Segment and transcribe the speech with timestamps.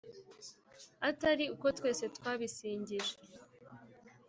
[1.09, 3.13] Atari uko twese twabisingije